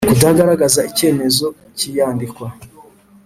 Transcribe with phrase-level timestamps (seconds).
[0.09, 1.45] Kutagaragaza icyemezo
[1.77, 2.47] cy iyandikwa